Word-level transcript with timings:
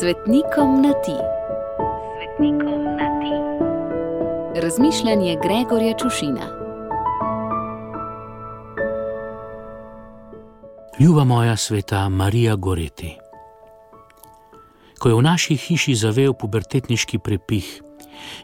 Svetnikom 0.00 0.82
na 0.82 0.92
ti. 0.92 1.16
Svetnikom 2.16 2.84
na 2.84 3.08
ti. 3.20 3.34
Razmišljanje 4.60 5.36
Gregorja 5.42 5.94
Čušina. 5.98 6.46
Ljuba 11.00 11.24
moja 11.24 11.56
sveta 11.56 12.08
Marija 12.08 12.56
Goreti. 12.56 13.16
Ko 14.98 15.08
je 15.08 15.14
v 15.14 15.22
naši 15.22 15.56
hiši 15.56 15.94
zavel 15.94 16.32
pubertetniški 16.32 17.18
prepih 17.18 17.82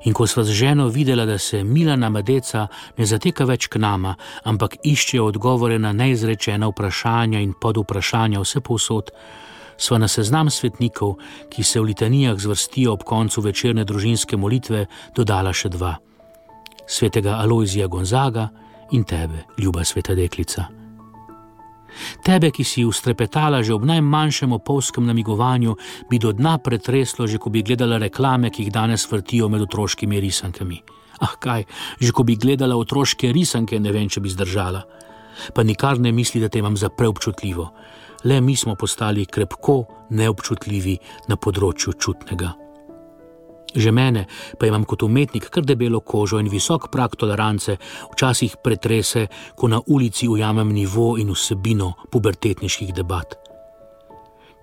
in 0.05 0.14
ko 0.14 0.27
sva 0.27 0.45
z 0.45 0.50
ženo 0.50 0.89
videla, 0.89 1.25
da 1.25 1.39
se 1.39 1.64
Milana 1.64 2.09
Madeca 2.09 2.66
ne 2.96 3.07
zateka 3.07 3.45
več 3.45 3.66
k 3.66 3.77
nama, 3.77 4.14
ampak 4.45 4.77
išče 4.84 5.21
odgovore 5.21 5.79
na 5.79 5.93
neizrečena 5.93 6.69
vprašanja 6.69 7.41
in 7.41 7.53
podvprašanja 7.61 8.41
vse 8.41 8.61
povsod, 8.61 9.11
sva 9.82 9.99
na 9.99 10.09
seznam 10.09 10.50
svetnikov, 10.50 11.17
ki 11.50 11.64
se 11.67 11.81
v 11.81 11.90
litanijah 11.90 12.39
zvrstijo 12.39 12.93
ob 12.95 13.03
koncu 13.03 13.43
večerne 13.43 13.85
družinske 13.85 14.39
molitve, 14.39 14.86
dodala 15.17 15.50
še 15.53 15.73
dva: 15.75 15.96
svetega 16.86 17.40
Alojzija 17.43 17.89
Gonzaga 17.90 18.49
in 18.93 19.03
tebe, 19.04 19.43
ljuba 19.59 19.85
sveta 19.85 20.14
deklica. 20.14 20.68
Tebe, 22.25 22.49
ki 22.50 22.64
si 22.64 22.87
ustrepetala 22.89 23.61
že 23.61 23.75
ob 23.75 23.85
najmanjšem 23.85 24.53
opolskem 24.57 25.04
namigovanju, 25.04 25.76
bi 26.09 26.18
do 26.18 26.32
dna 26.32 26.57
pretreslo, 26.59 27.26
že 27.26 27.37
ko 27.37 27.51
bi 27.51 27.61
gledala 27.62 27.99
reklame, 27.99 28.49
ki 28.49 28.64
jih 28.64 28.73
danes 28.73 29.04
vrtijo 29.11 29.49
med 29.49 29.67
otroškimi 29.67 30.21
risankami. 30.21 30.81
Ah, 31.21 31.37
kaj, 31.39 31.67
že 32.01 32.11
ko 32.11 32.25
bi 32.25 32.39
gledala 32.41 32.78
otroške 32.78 33.33
risanke, 33.33 33.78
ne 33.78 33.92
vem, 33.92 34.09
če 34.09 34.20
bi 34.25 34.33
zdržala. 34.33 34.83
Pa 35.55 35.62
nikar 35.62 36.01
ne 36.01 36.12
misli, 36.12 36.41
da 36.41 36.48
te 36.48 36.59
imam 36.59 36.77
za 36.77 36.89
preobčutljivo. 36.89 37.69
Le 38.25 38.41
mi 38.41 38.56
smo 38.56 38.75
postali 38.75 39.27
krepko 39.27 39.84
neobčutljivi 40.11 40.98
na 41.28 41.37
področju 41.37 41.97
čutnega. 41.98 42.53
Že 43.73 43.91
mene 43.92 44.27
pa 44.61 44.69
imam 44.69 44.84
kot 44.84 45.03
umetnik 45.03 45.48
kar 45.51 45.65
debelo 45.65 46.01
kožo 46.01 46.39
in 46.39 46.50
visok 46.53 46.91
prak 46.93 47.17
tolerance, 47.17 47.78
včasih 48.12 48.59
pretrese, 48.62 49.27
ko 49.56 49.69
na 49.69 49.81
ulici 49.87 50.28
ujamem 50.28 50.73
nivo 50.73 51.17
in 51.19 51.33
vsebino 51.33 51.95
pubertetniških 52.12 52.93
debat. 52.95 53.42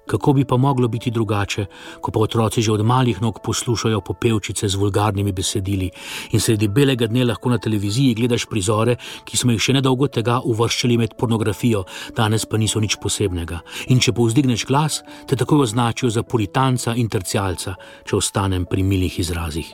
Kako 0.10 0.34
bi 0.34 0.46
pa 0.46 0.58
moglo 0.58 0.88
biti 0.88 1.12
drugače, 1.12 1.66
ko 2.02 2.12
pa 2.12 2.20
otroci 2.20 2.62
že 2.62 2.72
od 2.72 2.82
malih 2.86 3.22
nog 3.22 3.40
poslušajo 3.44 4.02
popevčice 4.02 4.68
z 4.68 4.76
vulgarnimi 4.76 5.32
besedili 5.32 5.90
in 6.32 6.40
sredi 6.42 6.68
belega 6.68 7.08
dne 7.08 7.26
lahko 7.26 7.50
na 7.50 7.58
televiziji 7.58 8.16
gledaš 8.18 8.48
prizore, 8.50 8.96
ki 9.26 9.38
smo 9.38 9.54
jih 9.54 9.62
še 9.62 9.76
nedolgo 9.78 10.08
tega 10.08 10.40
uvrščali 10.42 10.98
med 10.98 11.14
pornografijo, 11.14 11.84
danes 12.18 12.46
pa 12.50 12.58
niso 12.58 12.82
nič 12.82 12.98
posebnega. 12.98 13.60
In 13.94 14.02
če 14.02 14.16
povzdigneš 14.18 14.66
glas, 14.66 15.04
te 15.30 15.38
takoj 15.38 15.62
označijo 15.68 16.10
za 16.10 16.24
puritanca 16.24 16.96
in 16.98 17.10
tercialca, 17.10 17.76
če 18.06 18.18
ostanem 18.18 18.66
pri 18.66 18.84
milih 18.84 19.20
izrazih. 19.20 19.70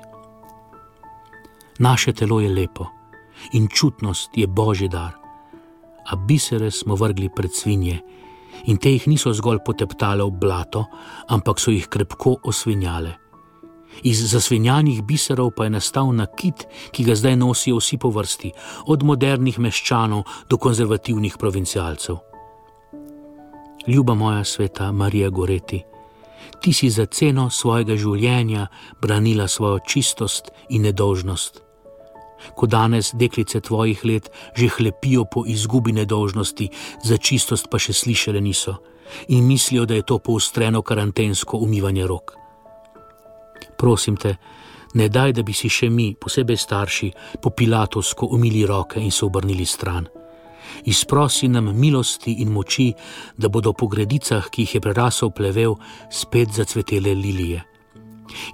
Naše 1.79 2.11
telo 2.11 2.41
je 2.43 2.51
lepo 2.51 2.89
in 3.53 3.71
čutnost 3.71 4.35
je 4.35 4.47
božji 4.47 4.91
dar, 4.91 5.15
a 6.11 6.15
bisere 6.15 6.71
smo 6.71 6.95
vrgli 6.99 7.31
pred 7.31 7.55
svinje 7.55 8.01
in 8.65 8.77
te 8.77 8.91
jih 8.91 9.07
niso 9.07 9.33
zgolj 9.33 9.59
poteptale 9.65 10.23
v 10.23 10.31
blato, 10.31 10.85
ampak 11.27 11.59
so 11.59 11.71
jih 11.71 11.87
krepko 11.87 12.37
osvinjale. 12.43 13.15
Iz 14.03 14.19
zasvinjanih 14.31 15.03
biserov 15.03 15.53
pa 15.55 15.63
je 15.63 15.75
nastal 15.77 16.11
nakit, 16.11 16.67
ki 16.91 17.03
ga 17.07 17.15
zdaj 17.15 17.35
nosijo 17.39 17.79
vsi 17.79 17.97
po 17.97 18.11
vrsti, 18.11 18.51
od 18.91 19.03
modernih 19.03 19.59
meščanov 19.59 20.23
do 20.49 20.57
konzervativnih 20.57 21.37
provincialcev. 21.39 22.17
Ljuba 23.87 24.13
moja 24.13 24.43
sveta 24.43 24.91
Marija 24.91 25.29
Goreti, 25.29 25.83
ti 26.61 26.73
si 26.73 26.89
za 26.89 27.05
ceno 27.05 27.49
svojega 27.49 27.95
življenja 27.95 28.67
branila 29.01 29.47
svojo 29.47 29.79
čistost 29.87 30.51
in 30.69 30.81
nedolžnost 30.81 31.64
ko 32.55 32.67
danes 32.67 33.13
deklice 33.13 33.59
tvojih 33.59 34.05
let 34.05 34.29
že 34.55 34.67
hlepijo 34.77 35.25
po 35.25 35.43
izgubi 35.47 35.91
nedožnosti, 35.91 36.69
za 37.03 37.17
čistost 37.17 37.69
pa 37.69 37.79
še 37.79 37.93
slišale 37.93 38.41
niso 38.41 38.77
in 39.27 39.45
mislijo, 39.45 39.85
da 39.85 39.93
je 39.93 40.01
to 40.01 40.19
poostreno 40.19 40.81
karantensko 40.81 41.57
umivanje 41.57 42.07
rok. 42.07 42.33
Prosim 43.77 44.17
te, 44.17 44.35
ne 44.93 45.09
daj, 45.09 45.33
da 45.33 45.43
bi 45.43 45.53
si 45.53 45.69
še 45.69 45.89
mi, 45.89 46.15
posebej 46.15 46.57
starši, 46.57 47.11
po 47.41 47.49
pilatovsko 47.49 48.25
umili 48.31 48.65
roke 48.65 48.99
in 48.99 49.11
se 49.11 49.25
obrnili 49.25 49.65
stran. 49.65 50.07
Izprosi 50.85 51.47
nam 51.47 51.69
milosti 51.79 52.41
in 52.41 52.51
moči, 52.51 52.93
da 53.37 53.49
bodo 53.49 53.73
po 53.73 53.87
gredicah, 53.87 54.49
ki 54.49 54.65
jih 54.65 54.75
je 54.75 54.81
prerasel 54.81 55.31
plevel, 55.31 55.77
spet 56.09 56.57
zacvetele 56.57 57.13
lilije 57.13 57.74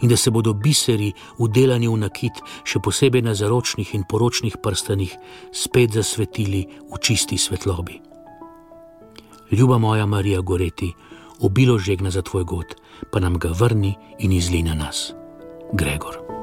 in 0.02 0.10
da 0.10 0.18
se 0.18 0.32
bodo 0.32 0.54
biseri, 0.54 1.12
udelani 1.38 1.88
v 1.88 1.98
nakit, 1.98 2.42
še 2.64 2.80
posebej 2.84 3.22
na 3.22 3.36
zaročnih 3.36 3.96
in 3.96 4.04
poročnih 4.04 4.58
prstanih, 4.64 5.16
spet 5.52 5.94
zasvetili 5.94 6.68
v 6.90 7.00
čisti 7.02 7.38
svetlobi. 7.38 8.02
Ljuba 9.52 9.78
moja 9.78 10.06
Marija 10.06 10.42
Goreti, 10.42 10.94
obilo 11.40 11.80
žegna 11.80 12.12
za 12.12 12.22
tvoj 12.22 12.44
god, 12.44 12.76
pa 13.12 13.20
nam 13.20 13.40
ga 13.40 13.52
vrni 13.52 13.96
in 14.20 14.32
izli 14.32 14.64
na 14.64 14.74
nas. 14.74 15.12
Gregor. 15.74 16.41